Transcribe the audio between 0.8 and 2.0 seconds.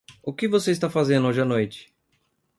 fazendo hoje à noite?